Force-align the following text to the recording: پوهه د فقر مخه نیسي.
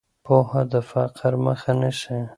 پوهه 0.25 0.61
د 0.71 0.73
فقر 0.89 1.33
مخه 1.45 1.71
نیسي. 1.79 2.19